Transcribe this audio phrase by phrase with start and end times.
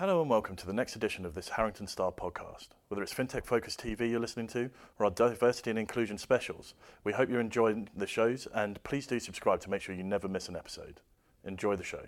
[0.00, 2.68] Hello and welcome to the next edition of this Harrington Starr podcast.
[2.88, 6.72] Whether it's FinTech Focus TV you're listening to or our diversity and inclusion specials,
[7.04, 10.26] we hope you're enjoying the shows and please do subscribe to make sure you never
[10.26, 11.02] miss an episode.
[11.44, 12.06] Enjoy the show.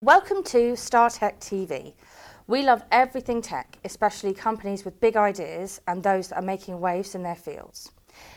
[0.00, 1.94] Welcome to StarTech TV.
[2.46, 7.16] We love everything tech, especially companies with big ideas and those that are making waves
[7.16, 7.90] in their fields.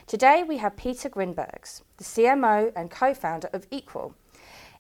[0.07, 4.13] Today we have Peter Grinbergs, the CMO and co-founder of EQL.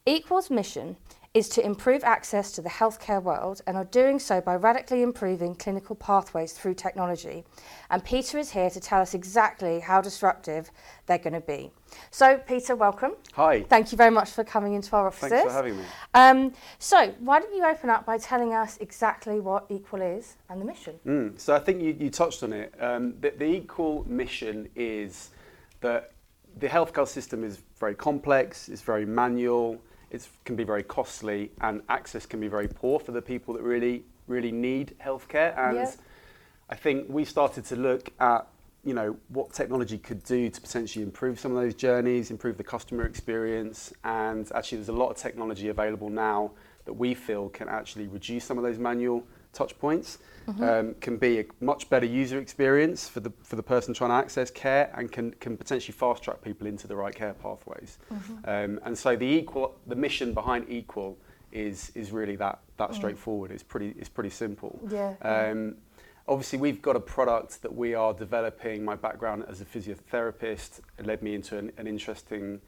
[0.07, 0.97] EQL's mission
[1.39, 5.55] is to improve access to the healthcare world and are doing so by radically improving
[5.55, 7.45] clinical pathways through technology.
[7.89, 10.69] And Peter is here to tell us exactly how disruptive
[11.05, 11.71] they're going to be.
[12.11, 13.13] So, Peter, welcome.
[13.35, 13.63] Hi.
[13.63, 15.29] Thank you very much for coming into our offices.
[15.29, 15.83] Thanks for having me.
[16.13, 20.59] Um, so, why don't you open up by telling us exactly what EQL is and
[20.59, 20.95] the mission?
[21.07, 22.73] Mm, so I think you, you touched on it.
[22.81, 25.29] Um, the, the equal mission is
[25.79, 26.11] that
[26.59, 29.79] the healthcare system is very complex, it's very manual,
[30.11, 33.63] it can be very costly, and access can be very poor for the people that
[33.63, 35.57] really, really need healthcare.
[35.57, 35.91] And Yeah.
[36.69, 38.47] I think we started to look at
[38.85, 42.63] you know what technology could do to potentially improve some of those journeys, improve the
[42.63, 46.51] customer experience, and actually there's a lot of technology available now
[46.89, 49.23] that we feel can actually reduce some of those manual
[49.53, 50.17] touch points,
[50.59, 54.15] um, can be a much better user experience for the for the person trying to
[54.15, 57.99] access care, and can can potentially fast track people into the right care pathways.
[58.45, 61.15] Um, and so the equal the mission behind EQL
[61.51, 63.51] is is really that that straightforward.
[63.51, 64.79] It's pretty it's pretty simple.
[64.89, 65.13] Yeah.
[65.21, 65.75] Um,
[66.27, 68.83] obviously, we've got a product that we are developing.
[68.83, 72.61] My background as a physiotherapist led me into an, an interesting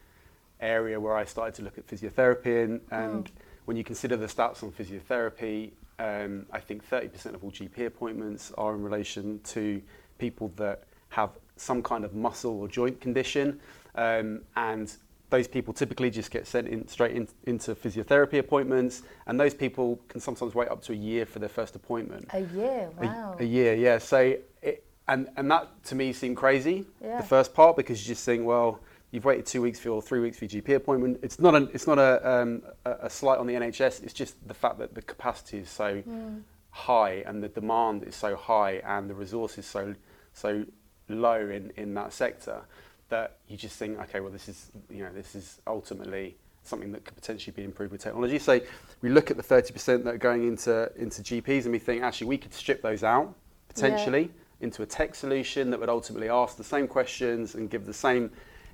[0.60, 2.64] area where I started to look at physiotherapy.
[2.64, 3.30] And, and
[3.64, 8.52] when you consider the stats on physiotherapy, um, I think 30% of all GP appointments
[8.58, 9.80] are in relation to
[10.18, 13.60] people that have some kind of muscle or joint condition.
[13.94, 14.92] Um, and
[15.30, 19.98] those people typically just get sent in straight in, into physiotherapy appointments, and those people
[20.08, 22.26] can sometimes wait up to a year for their first appointment.
[22.34, 23.36] A year, A- wow.
[23.38, 23.98] A, year, yeah.
[23.98, 26.86] So, it, and and that to me seemed crazy.
[27.02, 27.16] Yeah.
[27.16, 28.80] The first part because you just think, well,
[29.12, 31.20] you've waited two weeks for your three weeks for your GP appointment.
[31.22, 34.02] It's not a it's not a um, a, slight on the NHS.
[34.02, 36.38] It's just the fact that the capacity is so Hmm.
[36.70, 39.94] high and the demand is so high and the resources so
[40.32, 40.64] so
[41.08, 42.62] low in in that sector
[43.10, 47.04] that you just think, okay, well, this is you know this is ultimately something that
[47.04, 48.38] could potentially be improved with technology.
[48.38, 48.60] So
[49.02, 52.28] we look at the 30% that are going into into GPs and we think actually
[52.28, 53.34] we could strip those out
[53.68, 54.30] potentially
[54.60, 58.30] into a tech solution that would ultimately ask the same questions and give the same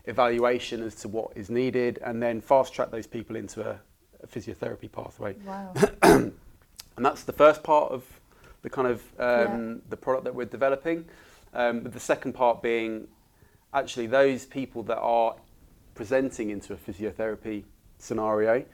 [0.09, 3.79] evaluation as to what is needed and then fast track those people into a,
[4.23, 5.35] a physiotherapy pathway.
[5.45, 5.75] Wow.
[6.99, 8.05] And that's the first part of
[8.63, 9.75] the kind of um, Yeah.
[9.89, 11.05] the product that we're developing.
[11.55, 13.07] Um, but the second part being
[13.73, 15.37] actually those people that are
[15.95, 17.63] presenting into a physiotherapy
[17.99, 18.65] scenario,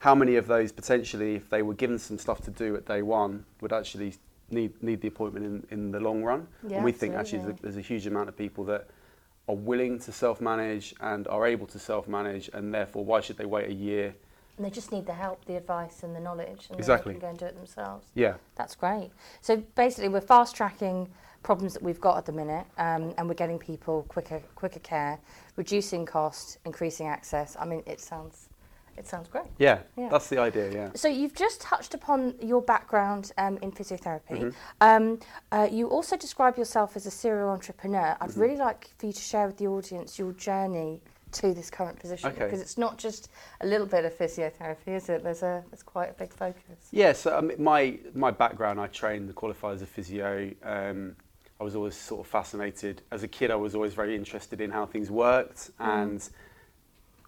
[0.00, 3.00] how many of those potentially, if they were given some stuff to do at day
[3.00, 4.12] one, would actually
[4.50, 6.46] need, need the appointment in, in the long run?
[6.68, 8.88] Yeah, and we think actually there's a, there's a huge amount of people that
[9.48, 13.68] are willing to self-manage and are able to self-manage and therefore why should they wait
[13.68, 14.14] a year?
[14.56, 17.14] And they just need the help, the advice, and the knowledge, and Exactly.
[17.14, 18.06] they can go and do it themselves.
[18.14, 18.34] Yeah.
[18.54, 19.10] That's great.
[19.40, 21.08] So basically, we're fast tracking
[21.42, 25.18] problems that we've got at the minute, um, and we're getting people quicker, quicker care,
[25.56, 27.56] reducing cost, increasing access.
[27.58, 28.50] I mean, it sounds,
[29.02, 29.44] it sounds great.
[29.58, 30.08] Yeah, Yeah.
[30.08, 30.90] that's the idea, yeah.
[30.94, 34.30] So you've just touched upon your background um, in physiotherapy.
[34.30, 34.50] Mm-hmm.
[34.80, 35.18] Um,
[35.50, 38.16] uh, you also describe yourself as a serial entrepreneur.
[38.20, 38.40] I'd Mm-hmm.
[38.40, 41.00] really like for you to share with the audience your journey
[41.32, 42.44] to this current position Okay.
[42.44, 43.28] because it's not just
[43.62, 45.22] a little bit of physiotherapy, is it?
[45.24, 46.88] There's a there's quite a big focus.
[46.92, 50.50] Yeah, so um, my my background, I trained and qualified as a physio.
[50.62, 51.16] Um,
[51.58, 53.02] I was always sort of fascinated.
[53.10, 56.20] As a kid, I was always very interested in how things worked and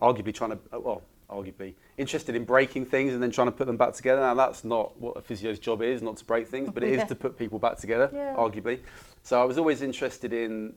[0.03, 1.03] arguably trying to, uh, well,
[1.34, 4.21] arguably interested in breaking things and then trying to put them back together.
[4.21, 7.05] Now, that's not what a physio's job is, not to break things, but it is
[7.09, 8.34] to put people back together, Yeah.
[8.37, 8.81] arguably.
[9.22, 10.75] So I was always interested in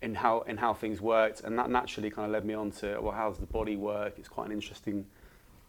[0.00, 3.00] in how in how things worked, and that naturally kind of led me on to
[3.00, 4.14] well, how does the body work?
[4.18, 5.06] It's quite an interesting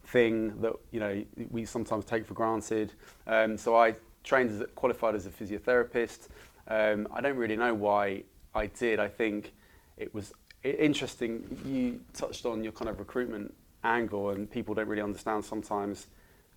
[0.05, 2.93] thing that you know we sometimes take for granted.
[3.25, 6.27] Um, so I trained as a, qualified as a physiotherapist.
[6.67, 8.23] Um, I don't really know why
[8.53, 8.99] I did.
[8.99, 9.53] I think
[9.97, 10.31] it was
[10.63, 11.59] interesting.
[11.65, 13.53] You touched on your kind of recruitment
[13.83, 16.07] angle, and people don't really understand sometimes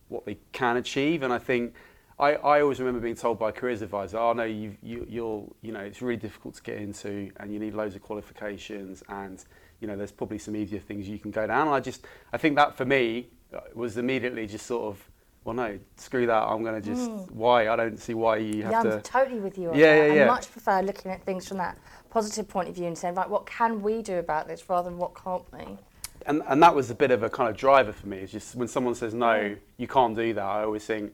[0.09, 1.23] what they can achieve.
[1.23, 1.75] And I think
[2.19, 5.57] I, I always remember being told by a careers advisor, "Oh no, you, you you'll
[5.63, 9.45] you know it's really difficult to get into, and you need loads of qualifications, and
[9.81, 12.39] you know there's probably some easier things you can go down." And I just I
[12.39, 15.11] think that for me uh, was immediately just sort of,
[15.45, 16.43] well, no, screw that.
[16.43, 18.97] I'm going to just why I don't see why you have to yeah, to.
[18.97, 20.07] I'm totally with you on Yeah, that.
[20.07, 20.27] yeah, I yeah.
[20.27, 21.79] much prefer looking at things from that
[22.11, 24.99] positive point of view and saying, right, what can we do about this rather than
[24.99, 25.79] what can't we?
[26.27, 28.19] And and that was a bit of a kind of driver for me.
[28.19, 30.45] It's just when someone says no, you can't do that.
[30.45, 31.13] I always think.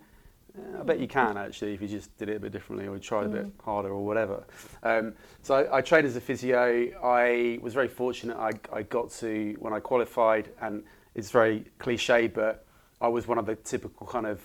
[0.56, 2.98] "Eh, I bet you can actually if you just did it a bit differently or
[2.98, 4.44] tried a bit harder or whatever.
[4.82, 6.90] Um, so I, I trained as a physio.
[7.02, 8.36] I was very fortunate.
[8.36, 10.84] I, I got to when I qualified, and
[11.14, 12.64] it's very cliche, but
[13.00, 14.40] I was one of the typical kind of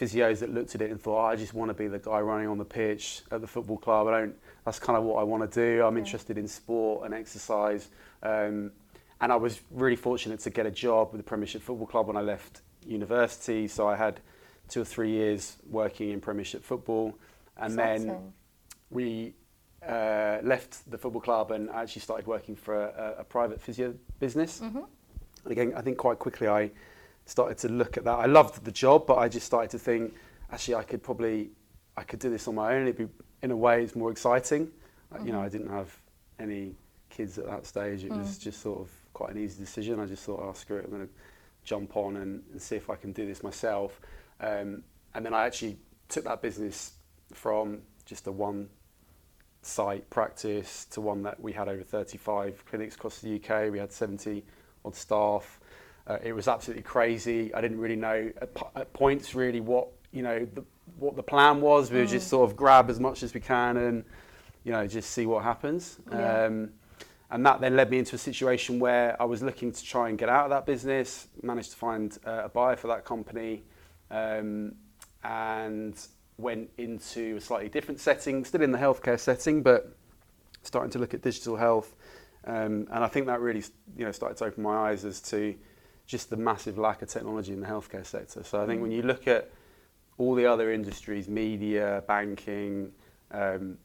[0.00, 2.20] physios that looked at it and thought, oh, I just want to be the guy
[2.20, 4.08] running on the pitch at the football club.
[4.08, 4.34] I don't.
[4.64, 5.84] That's kind of what I want to do.
[5.84, 7.90] I'm interested in sport and exercise.
[8.22, 8.72] Um,
[9.24, 12.16] and I was really fortunate to get a job with the Premiership Football Club when
[12.18, 13.66] I left university.
[13.66, 14.20] So I had
[14.68, 17.14] two or three years working in Premiership football,
[17.56, 18.34] and then
[18.90, 19.32] we
[19.82, 23.94] uh, left the football club and I actually started working for a, a private physio
[24.20, 24.60] business.
[24.60, 24.82] Mm-hmm.
[25.44, 26.70] And again, I think quite quickly I
[27.24, 28.18] started to look at that.
[28.18, 30.12] I loved the job, but I just started to think,
[30.52, 31.48] actually, I could probably,
[31.96, 32.82] I could do this on my own.
[32.82, 33.08] It'd be,
[33.42, 34.70] in a way, it's more exciting.
[35.10, 35.98] Uh, You know, I didn't have
[36.38, 36.74] any
[37.08, 38.04] kids at that stage.
[38.04, 39.98] It was just sort of quite an easy decision.
[39.98, 41.12] I just thought, oh, screw it, I'm going to
[41.64, 44.00] jump on and, and see if I can do this myself.
[44.40, 44.82] Um,
[45.14, 45.78] and then I actually
[46.08, 46.92] took that business
[47.32, 48.68] from just a one
[49.62, 53.72] site practice to one that we had over 35 clinics across the UK.
[53.72, 54.44] We had 70
[54.84, 55.60] odd staff.
[56.06, 57.54] Uh, it was absolutely crazy.
[57.54, 60.62] I didn't really know at, at points really what you know the,
[60.98, 61.90] what the plan was.
[61.90, 64.04] We were just sort of grab as much as we can and
[64.64, 65.98] you know just see what happens.
[66.10, 66.44] Yeah.
[66.44, 66.70] Um,
[67.30, 70.18] and that then led me into a situation where I was looking to try and
[70.18, 71.28] get out of that business.
[71.42, 73.62] Managed to find uh, a buyer for that company,
[74.10, 74.74] um,
[75.22, 75.94] and
[76.36, 79.96] went into a slightly different setting, still in the healthcare setting, but
[80.62, 81.94] starting to look at digital health.
[82.46, 83.62] Um, and I think that really,
[83.96, 85.54] you know, started to open my eyes as to
[86.06, 88.44] just the massive lack of technology in the healthcare sector.
[88.44, 89.50] So I think when you look at
[90.18, 92.92] all the other industries, media, banking,
[93.30, 93.78] um,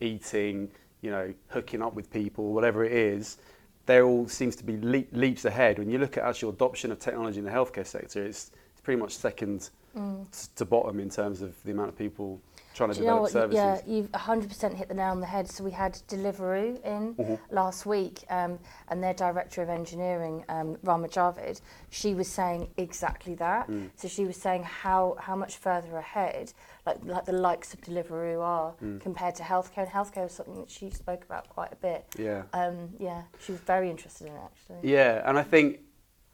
[0.00, 0.70] eating,
[1.04, 3.36] you know, hooking up with people, whatever it is,
[3.84, 5.78] they all seems to be le- leaps ahead.
[5.78, 8.98] When you look at actual adoption of technology in the healthcare sector, it's, it's pretty
[8.98, 10.26] much second mm.
[10.28, 12.40] s- to bottom in terms of the amount of people
[12.74, 13.54] trying to Do you know develop what?
[13.54, 13.82] services.
[13.86, 15.48] Yeah, you've 100% hit the nail on the head.
[15.48, 17.54] So we had Deliveroo in Mm-hmm.
[17.54, 21.60] last week, um, and their director of engineering, um, Rama Javid,
[21.90, 23.68] she was saying exactly that.
[23.70, 23.90] Mm.
[23.94, 26.52] So she was saying how, how much further ahead,
[26.84, 29.00] like like the likes of Deliveroo are Mm.
[29.00, 29.78] compared to healthcare.
[29.84, 32.04] And healthcare was something that she spoke about quite a bit.
[32.18, 32.42] Yeah.
[32.52, 34.90] Um, yeah, she was very interested in it actually.
[34.90, 35.78] Yeah, and I think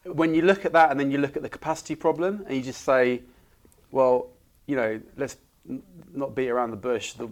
[0.05, 2.63] when you look at that and then you look at the capacity problem and you
[2.63, 3.21] just say,
[3.91, 4.29] well,
[4.67, 5.37] you know, let's
[6.12, 7.12] not beat around the bush.
[7.15, 7.29] The,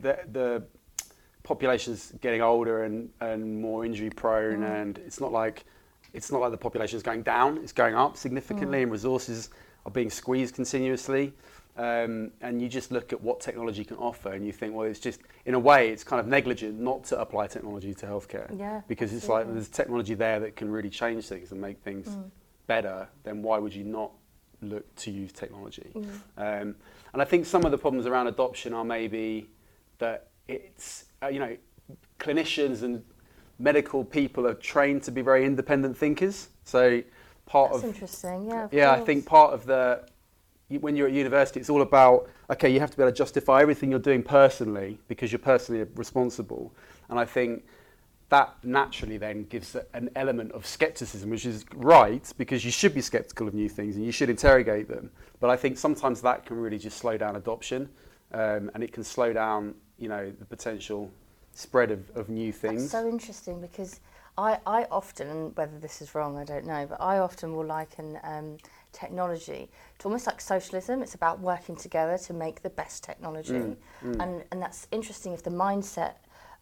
[0.00, 0.62] the, the
[1.42, 4.82] population's getting older and, and more injury prone, mm.
[4.82, 5.64] and it's not like
[6.12, 8.82] it's not like the population is going down; it's going up significantly, mm.
[8.84, 9.50] and resources
[9.84, 11.32] are being squeezed continuously.
[11.78, 14.98] Um, and you just look at what technology can offer, and you think, well, it's
[14.98, 18.80] just in a way, it's kind of negligent not to apply technology to healthcare Yeah,
[18.88, 22.30] because it's like there's technology there that can really change things and make things mm.
[22.66, 24.10] better, then why would you not
[24.62, 25.90] look to use technology?
[26.36, 26.74] Um,
[27.12, 29.48] and I think some of the problems around adoption are maybe
[29.98, 31.56] that it's, uh, you know,
[32.18, 33.02] clinicians and
[33.58, 36.48] medical people are trained to be very independent thinkers.
[36.64, 37.02] So
[37.46, 38.46] part That's of interesting.
[38.46, 38.64] Yeah.
[38.64, 40.06] of yeah, I think part of the
[40.68, 43.62] when you're at university, it's all about okay, you have to be able to justify
[43.62, 46.74] everything you're doing personally because you're personally responsible,
[47.08, 47.64] and I think
[48.28, 53.00] that naturally then gives an element of skepticism, which is right because you should be
[53.00, 55.10] skeptical of new things and you should interrogate them.
[55.38, 57.88] But I think sometimes that can really just slow down adoption,
[58.32, 61.10] um, and it can slow down you know the potential
[61.52, 62.82] spread of, of new things.
[62.82, 64.00] That's so interesting because
[64.36, 67.64] I, I often, and whether this is wrong, I don't know, but I often will
[67.64, 68.58] liken um,
[68.92, 71.02] technology to almost like socialism.
[71.02, 73.54] It's about working together to make the best technology.
[73.54, 73.76] Mm,
[74.20, 76.14] And, and that's interesting if the mindset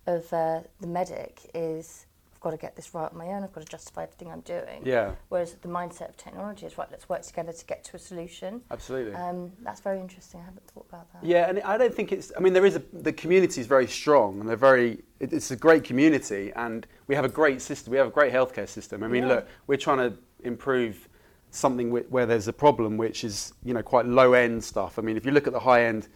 [0.07, 3.53] of uh, the medic is, I've got to get this right on my own, I've
[3.53, 4.83] got to justify everything I'm doing.
[4.85, 7.99] yeah, Whereas the mindset of technology is, right, let's work together to get to a
[7.99, 8.61] solution.
[8.71, 9.15] absolutely.
[9.15, 10.41] Um, that's very interesting.
[10.41, 11.25] I haven't thought about that.
[11.25, 12.33] Yeah, and I don't think it's.
[12.37, 14.99] I mean, there is a the community is very strong, and they're very.
[15.21, 17.91] It, it's a great community, and we have a great system.
[17.93, 19.03] We have a great healthcare system.
[19.03, 19.29] I mean, Yeah.
[19.37, 21.09] look, we're trying to improve
[21.51, 24.99] something where there's a problem, which is you know quite low end stuff.
[24.99, 26.09] I mean, if you look at the high end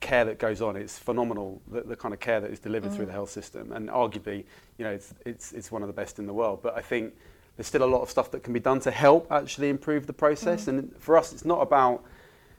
[0.00, 1.60] care that goes on, it's phenomenal.
[1.70, 4.44] The, the kind of care that is delivered through the health system, and arguably,
[4.78, 6.60] you know, it's it's it's one of the best in the world.
[6.62, 7.14] But I think
[7.56, 10.12] there's still a lot of stuff that can be done to help actually improve the
[10.12, 10.68] process.
[10.68, 12.04] And for us, it's not about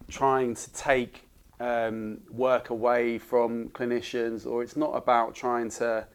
[0.10, 1.28] trying to take
[1.60, 6.06] um, work away from clinicians, or it's not about trying to,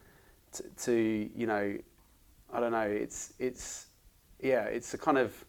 [0.53, 1.77] to, to, you know,
[2.53, 2.81] I don't know.
[2.81, 3.87] It's it's
[4.41, 5.45] yeah, it's a kind of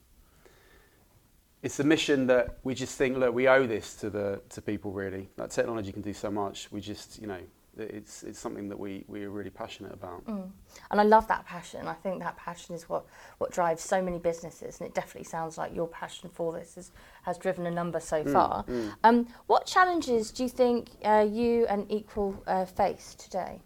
[1.62, 4.92] it's a mission that we just think, look, we owe this to the to people
[4.92, 5.30] really.
[5.36, 6.70] That technology can do so much.
[6.72, 7.40] We just, you know,
[7.78, 10.26] it's it's something that we we are really passionate about.
[10.26, 10.50] Mm.
[10.92, 11.88] And I love that passion.
[11.88, 13.06] I think that passion is what
[13.40, 16.92] what drives so many businesses, and it definitely sounds like your passion for this is,
[17.24, 18.64] has driven a number so Mm, far.
[18.64, 18.94] mm.
[19.04, 23.60] Um, what challenges do you think uh, you and EQL uh, face today?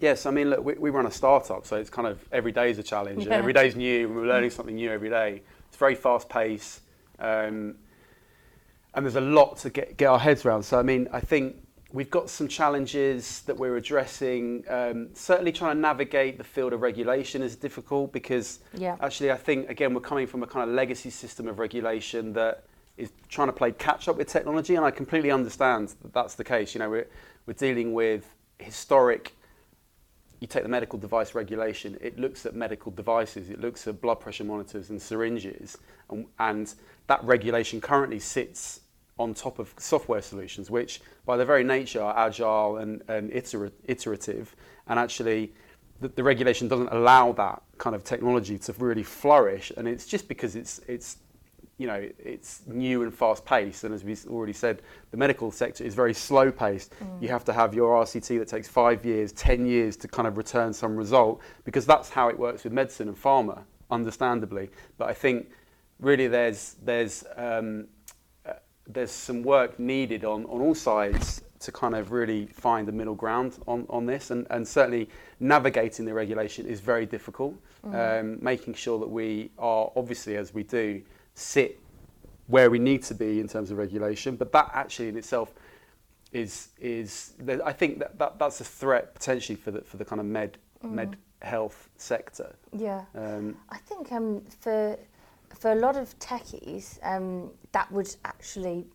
[0.00, 2.70] Yes, I mean, look, we, we run a startup, so it's kind of every day
[2.70, 3.38] is a challenge, and Yeah.
[3.38, 5.42] every day's new, and we're learning something new every day.
[5.68, 6.80] It's very fast paced,
[7.18, 7.76] um,
[8.94, 10.62] and there's a lot to get, get our heads around.
[10.62, 11.56] So, I mean, I think
[11.92, 14.64] we've got some challenges that we're addressing.
[14.68, 18.96] Um, certainly, trying to navigate the field of regulation is difficult because Yeah.
[19.00, 22.64] actually, I think, again, we're coming from a kind of legacy system of regulation that
[22.96, 26.44] is trying to play catch up with technology, and I completely understand that that's the
[26.44, 26.74] case.
[26.74, 27.06] You know, we're,
[27.46, 28.24] we're dealing with
[28.58, 29.34] historic
[30.40, 34.20] you take the medical device regulation, it looks at medical devices, it looks at blood
[34.20, 35.78] pressure monitors and syringes,
[36.10, 36.74] and, and
[37.08, 38.80] that regulation currently sits
[39.18, 43.72] on top of software solutions, which by their very nature are agile and, and iter-
[43.84, 44.54] iterative,
[44.86, 45.52] and actually
[46.00, 50.28] the, the regulation doesn't allow that kind of technology to really flourish, and it's just
[50.28, 51.16] because it's it's
[51.78, 53.84] you know, it's new and fast paced.
[53.84, 54.82] And as we've already said,
[55.12, 56.92] the medical sector is very slow paced.
[57.20, 60.36] You have to have your RCT that takes five years, 10 years to kind of
[60.36, 64.70] return some result because that's how it works with medicine and pharma, understandably.
[64.98, 65.50] But I think
[66.00, 67.86] really there's, there's, um,
[68.44, 68.54] uh,
[68.88, 73.14] there's some work needed on, on all sides to kind of really find the middle
[73.14, 74.32] ground on, on this.
[74.32, 75.08] And, and certainly
[75.38, 77.54] navigating the regulation is very difficult.
[77.84, 81.00] Um, making sure that we are, obviously, as we do,
[81.38, 81.80] sit
[82.46, 84.36] where we need to be in terms of regulation.
[84.36, 85.52] But that actually in itself
[86.32, 90.20] is is I think that, that that's a threat potentially for the for the kind
[90.20, 92.54] of med med health sector.
[92.72, 93.04] Yeah.
[93.14, 94.98] Um, I think um, for
[95.54, 98.86] for a lot of techies, um, that would actually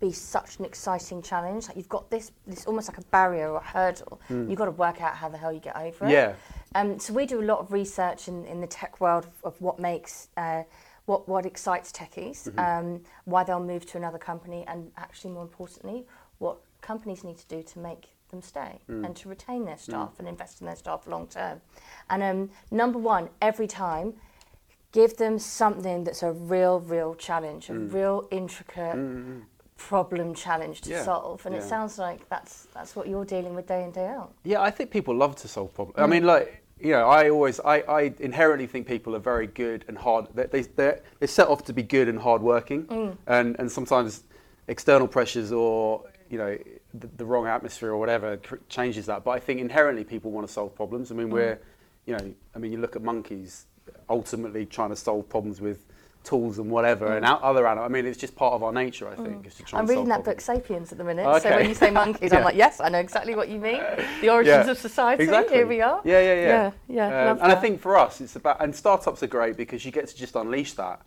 [0.00, 1.68] be such an exciting challenge.
[1.68, 4.20] Like you've got this, this almost like a barrier or a hurdle.
[4.28, 6.10] You've got to work out how the hell you get over it.
[6.10, 6.32] Yeah.
[6.74, 9.60] Um, so we do a lot of research in, in the tech world of, of
[9.60, 10.28] what makes.
[10.36, 10.62] Uh,
[11.06, 16.06] what, what excites techies, um, why they'll move to another company, and actually, more importantly,
[16.38, 20.28] what companies need to do to make them stay and to retain their staff and
[20.28, 21.60] invest in their staff long term.
[22.10, 24.14] And um, number one, every time,
[24.92, 28.96] give them something that's a real, real challenge, a real intricate
[29.76, 31.44] problem challenge to Yeah, solve.
[31.46, 34.32] And it sounds like that's that's what you're dealing with day in day out.
[34.44, 35.98] Yeah, I think people love to solve problems.
[35.98, 39.84] I mean, like you know, I always, I, I inherently think people are very good
[39.88, 40.26] and hard.
[40.34, 43.16] They they they're, set off to be good and hardworking, mm.
[43.26, 44.24] and and sometimes
[44.68, 46.56] external pressures or you know
[46.94, 49.24] the, the wrong atmosphere or whatever cr- changes that.
[49.24, 51.10] But I think inherently people want to solve problems.
[51.10, 51.32] I mean, mm.
[51.32, 51.60] we're
[52.06, 53.66] you know, I mean, you look at monkeys
[54.08, 55.86] ultimately trying to solve problems with
[56.22, 57.88] tools and whatever, and out, other animals.
[57.90, 59.08] I mean, it's just part of our nature.
[59.08, 59.46] I think.
[59.46, 60.34] Is to try I'm and reading that problems.
[60.36, 61.42] book Sapiens at the minute.
[61.42, 63.82] So when you say monkeys, I'm like, yes, I know exactly what you mean.
[64.20, 64.70] The origins Yeah.
[64.70, 65.22] of society.
[65.24, 65.56] Exactly.
[65.56, 66.00] Here we are.
[66.04, 66.70] Yeah, yeah, yeah.
[66.88, 69.84] Yeah, yeah, Um, and I think for us, it's about and startups are great because
[69.84, 71.00] you get to just unleash that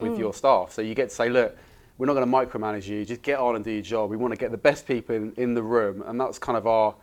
[0.00, 0.08] Mm.
[0.10, 0.72] with your staff.
[0.72, 1.56] So you get to say, look,
[1.98, 3.04] we're not going to micromanage you.
[3.04, 4.10] Just get on and do your job.
[4.10, 6.66] We want to get the best people in, in the room, and that's kind of
[6.66, 6.94] our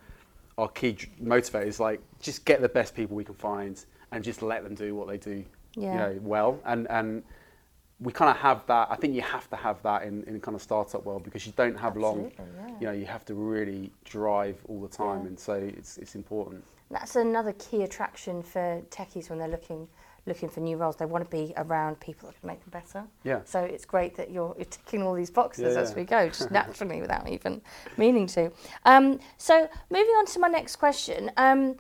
[0.57, 1.65] our key motivator.
[1.65, 4.95] Is like just get the best people we can find and just let them do
[4.95, 5.43] what they do,
[5.75, 5.91] Yeah.
[5.91, 6.59] you know, well.
[6.65, 7.23] And and
[8.01, 8.87] we kind of have that.
[8.89, 11.53] I think you have to have that in in kind of startup world because you
[11.55, 12.31] don't have long.
[12.37, 12.67] Yeah.
[12.79, 15.27] You know, you have to really drive all the time, Yeah.
[15.27, 16.63] and so it's it's important.
[16.91, 19.87] That's another key attraction for techies when they're looking
[20.25, 20.95] looking for new roles.
[20.95, 23.03] They want to be around people that can make them better.
[23.23, 23.41] Yeah.
[23.45, 26.51] So it's great that you're, you're ticking all these boxes Yeah, as we go, just
[26.51, 27.61] naturally without even
[27.97, 28.51] meaning to.
[28.85, 31.75] Um, so moving on to my next question, um,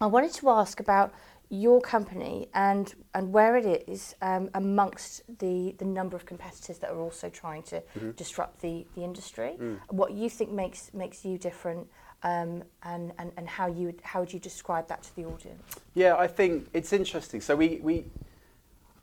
[0.00, 1.12] I wanted to ask about
[1.48, 6.90] your company and and where it is um, amongst the the number of competitors that
[6.90, 8.10] are also trying to Mm-hmm.
[8.12, 9.56] disrupt the the industry.
[9.60, 9.78] Mm.
[9.90, 11.86] What you think makes makes you different,
[12.22, 15.62] um, and, and and how you would, how would you describe that to the audience?
[15.94, 17.40] Yeah, I think it's interesting.
[17.40, 18.04] So we, we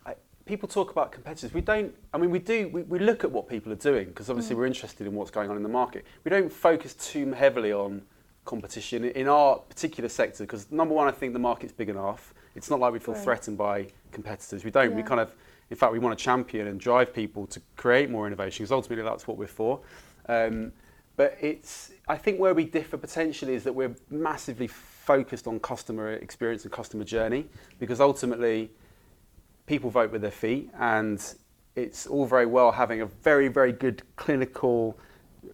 [0.05, 1.53] I, people talk about competitors.
[1.53, 1.93] We don't.
[2.13, 2.69] I mean, we do.
[2.69, 5.49] We, we look at what people are doing because obviously we're interested in what's going
[5.49, 6.05] on in the market.
[6.23, 8.01] We don't focus too heavily on
[8.45, 12.33] competition in our particular sector because number one, I think the market's big enough.
[12.55, 13.23] It's not like we feel Right.
[13.23, 14.63] threatened by competitors.
[14.63, 14.93] We don't.
[14.95, 15.35] We kind of,
[15.69, 19.03] in fact, we want to champion and drive people to create more innovation because ultimately
[19.03, 19.79] that's what we're for.
[20.27, 20.71] Um,
[21.15, 26.11] but it's, I think where we differ potentially is that we're massively focused on customer
[26.13, 27.45] experience and customer journey
[27.79, 28.71] because ultimately
[29.65, 31.35] people vote with their feet and
[31.75, 34.97] it's all very well having a very, very good clinical,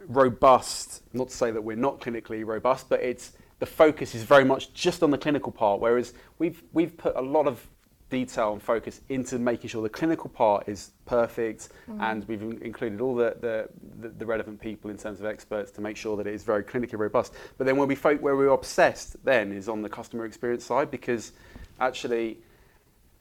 [0.08, 4.46] robust, not to say that we're not clinically robust, but it's the focus is very
[4.46, 7.67] much just on the clinical part, whereas we've, we've put a lot of
[8.10, 12.01] detail and focus into making sure the clinical part is perfect, mm-hmm.
[12.01, 13.69] and we've included all the, the,
[14.00, 16.63] the, the relevant people in terms of experts to make sure that it is very
[16.63, 17.34] clinically robust.
[17.58, 20.89] But then where we fo- where we're obsessed then is on the customer experience side
[20.89, 21.34] because
[21.79, 22.39] actually,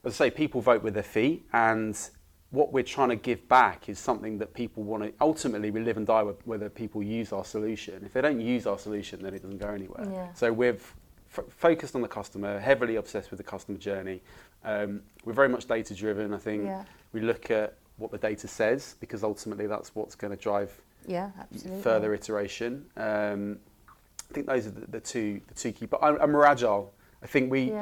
[0.05, 1.99] as I say, people vote with their feet, and
[2.51, 5.13] what we're trying to give back is something that people want to.
[5.21, 8.03] Ultimately, we live and die with whether people use our solution.
[8.05, 10.07] If they don't use our solution, then it doesn't go anywhere.
[10.11, 10.33] Yeah.
[10.33, 10.95] So we've
[11.37, 14.23] f- focused on the customer, heavily obsessed with the customer journey.
[14.65, 16.33] Um, we're very much data driven.
[16.33, 16.85] I think Yeah.
[17.13, 20.73] we look at what the data says because ultimately that's what's going to drive
[21.07, 21.31] Yeah,
[21.83, 22.87] further iteration.
[22.97, 23.59] Um,
[24.31, 25.87] I think those are the, the two the two key.
[25.87, 26.93] But I'm, I'm more agile.
[27.23, 27.73] I think we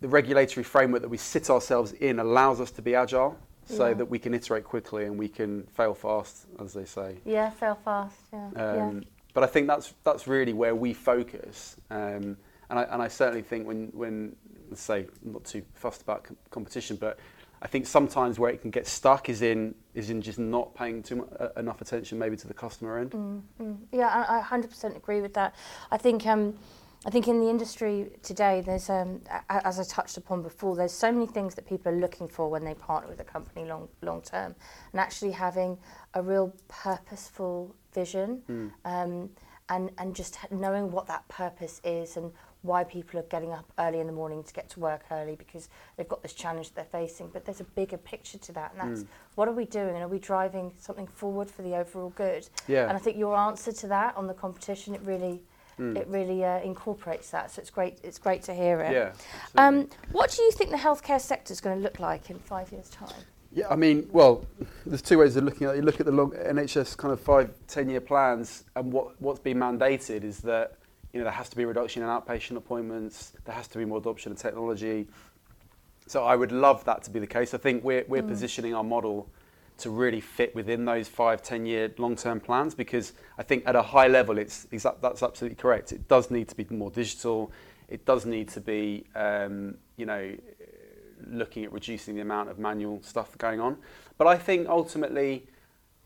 [0.00, 3.36] the regulatory framework that we sit ourselves in allows us to be agile,
[3.68, 3.94] so Yeah.
[3.94, 7.18] that we can iterate quickly and we can fail fast, as they say.
[7.24, 8.20] Yeah, fail fast.
[8.32, 8.48] Yeah.
[8.56, 12.36] Um, But I think that's that's really where we focus, um,
[12.70, 14.34] and I and I certainly think when when
[14.70, 17.18] let's say I'm not too fussed about com- competition, but
[17.62, 21.02] I think sometimes where it can get stuck is in is in just not paying
[21.02, 23.10] too mu- uh, enough attention maybe to the customer end.
[23.12, 23.76] Mm, mm.
[23.92, 25.54] Yeah, I, I 100% agree with that.
[25.90, 26.54] I think um,
[27.06, 31.12] I think in the industry today, there's um, as I touched upon before, there's so
[31.12, 34.20] many things that people are looking for when they partner with a company long long
[34.20, 34.54] term,
[34.92, 35.78] and actually having
[36.14, 38.72] a real purposeful vision, Mm.
[38.84, 39.30] um,
[39.68, 44.00] and and just knowing what that purpose is and why people are getting up early
[44.00, 47.28] in the morning to get to work early because they've got this challenge they're facing.
[47.28, 49.08] But there's a bigger picture to that, and that's Mm.
[49.36, 52.48] what are we doing, and are we driving something forward for the overall good?
[52.66, 52.88] Yeah.
[52.88, 55.44] And I think your answer to that on the competition, it really,
[55.78, 55.96] Mm.
[55.96, 57.50] it really uh, incorporates that.
[57.50, 57.98] So it's great.
[58.02, 58.92] It's great to hear it.
[58.92, 59.12] Yeah.
[59.56, 62.72] Um, what do you think the healthcare sector is going to look like in five
[62.72, 63.22] years' time?
[63.52, 64.44] Yeah, I mean, well,
[64.84, 65.76] there's two ways of looking at it.
[65.78, 69.40] You look at the long NHS kind of five, ten year plans, and what, what's
[69.40, 70.78] been mandated is that
[71.12, 73.84] you know there has to be a reduction in outpatient appointments, there has to be
[73.84, 75.08] more adoption of technology.
[76.06, 77.52] So I would love that to be the case.
[77.52, 79.28] I think we're, we're positioning our model
[79.78, 83.76] to really fit within those five, ten year long term plans because I think at
[83.76, 85.92] a high level, it's, that's absolutely correct.
[85.92, 87.52] It does need to be more digital.
[87.88, 90.36] It does need to be, um, you know,
[91.26, 93.78] looking at reducing the amount of manual stuff going on.
[94.18, 95.46] But I think ultimately,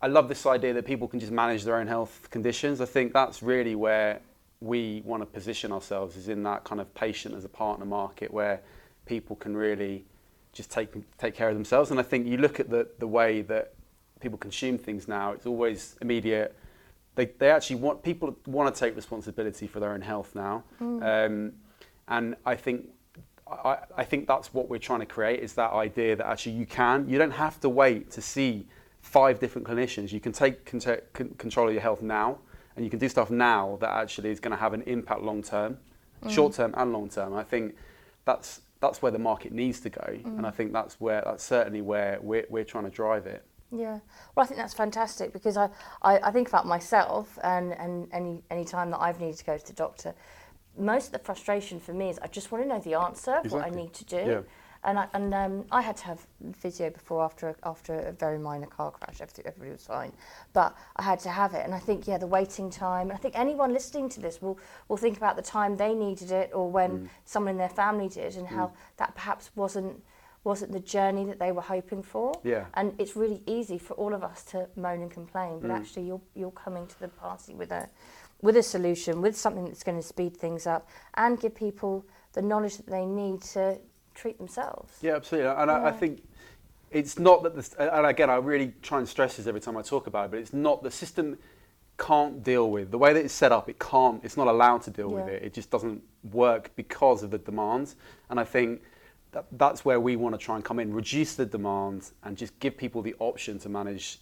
[0.01, 2.81] I love this idea that people can just manage their own health conditions.
[2.81, 4.21] I think that's really where
[4.61, 8.33] we want to position ourselves is in that kind of patient as a partner market
[8.33, 8.61] where
[9.07, 10.05] people can really
[10.53, 11.91] just take take care of themselves.
[11.91, 13.75] And I think you look at the the way that
[14.21, 16.57] people consume things now, it's always immediate.
[17.15, 21.53] They, they actually want people want to take responsibility for their own health now, um,
[22.09, 22.89] and I think
[23.47, 26.65] I, I think that's what we're trying to create is that idea that actually you
[26.67, 28.67] can you don't have to wait to see
[29.03, 30.11] five different clinicians.
[30.13, 30.81] You can take con-
[31.13, 32.39] con- control of your health now,
[32.77, 35.43] and you can do stuff now that actually is going to have an impact long
[35.43, 35.77] term,
[36.31, 37.35] short term and long term.
[37.35, 37.75] I think
[38.25, 40.55] that's that's where the market needs to go, and I mm.
[40.55, 43.47] think that's where that's certainly where we're we're trying to drive it.
[43.71, 44.01] Yeah,
[44.35, 45.71] well, I think that's fantastic because I,
[46.03, 49.57] I, I think about myself and, and any any time that I've needed to go
[49.57, 50.15] to the doctor,
[50.77, 53.51] most of the frustration for me is I just want to know the answer of
[53.51, 54.17] what I need to do.
[54.17, 54.41] Yeah.
[54.85, 58.39] And I, and um, I had to have physio before after a, after a very
[58.39, 59.21] minor car crash.
[59.21, 60.13] Everything, everybody was fine,
[60.53, 61.65] but I had to have it.
[61.65, 63.13] And I think yeah, the waiting time.
[63.13, 66.51] I think anyone listening to this will will think about the time they needed it
[66.53, 67.09] or when Mm.
[67.25, 70.03] someone in their family did, and how that perhaps wasn't
[70.45, 72.33] wasn't the journey that they were hoping for.
[72.43, 72.65] Yeah.
[72.75, 75.63] And it's really easy for all of us to moan and complain, Mm.
[75.63, 77.89] but actually you're you're coming to the party with a
[78.43, 82.43] with a solution, with something that's going to speed things up and give people the
[82.43, 83.79] knowledge that they need to
[84.15, 84.99] treat themselves.
[85.03, 85.51] Yeah, absolutely.
[85.51, 86.23] And I, I think
[86.91, 89.83] it's not that the, and again, I really try and stress this every time I
[89.83, 91.39] talk about it, but it's not the system
[91.99, 93.69] can't deal with the way that it's set up.
[93.69, 94.23] It can't.
[94.25, 95.43] It's not allowed to deal with it.
[95.43, 97.97] It just doesn't work because of the demands.
[98.31, 98.83] And I think
[99.33, 102.59] that, that's where we want to try and come in, reduce the demand, and just
[102.61, 104.21] give people the option to manage,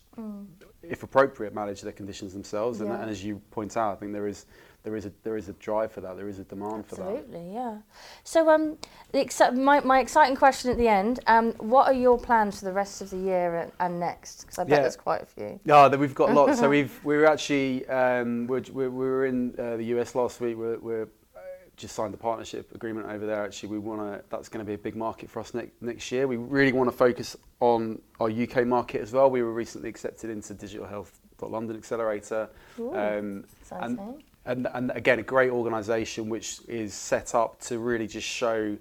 [0.82, 2.80] if appropriate, manage their conditions themselves.
[2.80, 3.02] And, Mm.
[3.02, 4.46] And as you point out, I think there is
[4.82, 6.16] there is a there is a drive for that.
[6.16, 7.02] There is a demand for that.
[7.02, 7.78] Absolutely, yeah.
[8.24, 8.78] So, um,
[9.12, 12.72] exci- my, my exciting question at the end: um, What are your plans for the
[12.72, 14.42] rest of the year and, and next?
[14.42, 14.80] Because I bet Yeah.
[14.82, 15.60] there's quite a few.
[15.64, 16.58] Yeah, that we've got lots.
[16.58, 20.40] so we've we were actually um, we're, we we were in uh, the US last
[20.40, 20.56] week.
[20.56, 21.02] We're, we're
[21.36, 21.40] uh,
[21.76, 23.44] just signed the partnership agreement over there.
[23.44, 24.24] Actually, we want to.
[24.30, 26.26] That's going to be a big market for us next next year.
[26.26, 29.30] We really want to focus on our UK market as well.
[29.30, 32.48] We were recently accepted into Digital Health London Accelerator.
[32.78, 33.98] Ooh, Um, and,
[34.46, 38.76] and, and again, a great organisation which is set up to really just show,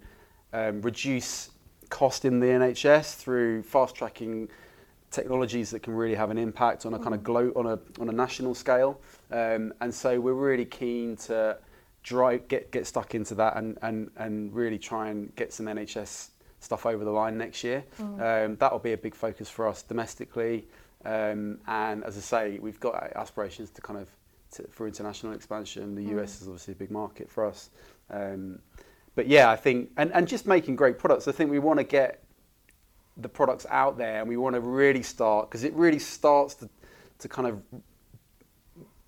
[0.54, 1.50] um, reduce
[1.90, 4.50] cost in the NHS through fast tracking
[5.12, 8.10] technologies that can really have an impact on a kind of glo- on a on
[8.10, 9.02] a national scale.
[9.32, 11.58] Um, and so we're really keen to
[12.04, 16.30] drive get get stuck into that and and and really try and get some NHS
[16.60, 17.84] stuff over the line next year.
[18.00, 20.68] Um, that will be a big focus for us domestically.
[21.06, 24.10] Um, and as I say, we've got aspirations to kind of
[24.52, 25.96] to, for international expansion.
[25.96, 27.70] The US is obviously a big market for us.
[28.10, 28.60] Um,
[29.16, 31.28] but yeah, I think and, and just making great products.
[31.28, 32.24] I think we want to get
[33.18, 36.70] the products out there, and we want to really start because it really starts to
[37.20, 37.62] to kind of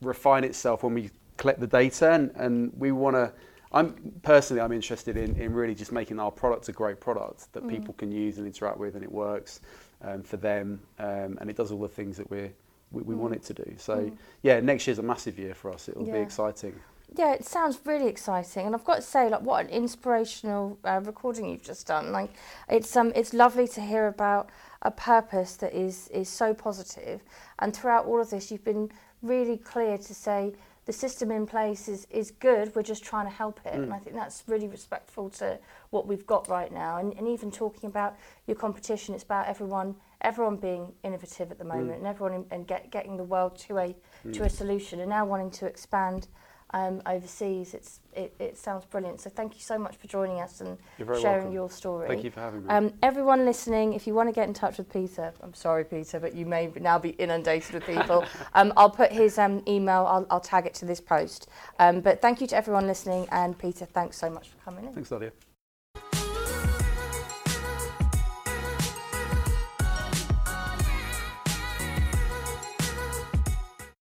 [0.02, 3.32] refine itself when we collect the data, and, and we want to.
[3.74, 7.66] I'm personally, I'm interested in, in really just making our product a great product that
[7.70, 9.62] people can use and interact with, and it works
[10.02, 12.52] um, for them, um, and it does all the things that we're,
[12.92, 13.74] we we want it to do.
[13.78, 15.90] So yeah, next year's a massive year for us.
[15.90, 16.76] It'll be exciting.
[17.14, 21.02] Yeah, it sounds really exciting, and I've got to say, like, what an inspirational uh,
[21.04, 22.14] recording you've just done.
[22.14, 22.32] Like,
[22.70, 24.50] it's um, it's lovely to hear about
[24.82, 27.22] a purpose that is is so positive,
[27.60, 28.90] and throughout all of this, you've been
[29.22, 30.54] really clear to say
[30.92, 32.76] the system in place is is good.
[32.76, 35.58] We're just trying to help it, and I think that's really respectful to
[35.90, 36.98] what we've got right now.
[36.98, 41.64] And, and even talking about your competition, it's about everyone everyone being innovative at the
[41.64, 41.76] mm.
[41.76, 43.96] moment, and everyone in, and get, getting the world to a
[44.34, 44.52] to a mm.
[44.52, 46.28] solution, and now wanting to expand
[46.74, 47.74] um, overseas.
[47.74, 49.22] It's it, it sounds brilliant.
[49.22, 51.54] So thank you so much for joining us and sharing welcome.
[51.54, 52.08] your story.
[52.08, 52.70] Thank you for having me.
[52.70, 56.20] Um, everyone listening, if you want to get in touch with Peter, I'm sorry, Peter,
[56.20, 58.26] but you may now be inundated with people.
[58.54, 60.06] um, I'll put his um, email.
[60.08, 61.48] I'll, I'll tag it to this post.
[61.80, 64.94] Um, but thank you to everyone listening, and Peter, thanks so much for coming in.
[64.94, 65.32] Thanks, Nadia.